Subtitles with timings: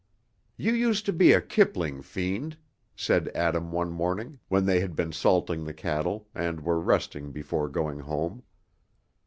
[0.57, 2.57] "You used to be a Kipling fiend,"
[2.95, 7.69] said Adam, one morning, when they had been salting the cattle, and were resting before
[7.69, 8.41] going home.